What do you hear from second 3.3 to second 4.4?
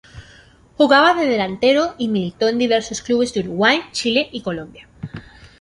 de Uruguay, Chile